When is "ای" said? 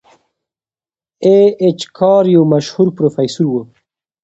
1.23-1.35